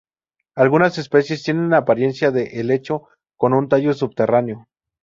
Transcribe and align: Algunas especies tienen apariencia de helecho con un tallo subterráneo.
Algunas 0.55 0.97
especies 0.97 1.43
tienen 1.43 1.75
apariencia 1.75 2.31
de 2.31 2.59
helecho 2.59 3.03
con 3.37 3.53
un 3.53 3.69
tallo 3.69 3.93
subterráneo. 3.93 4.65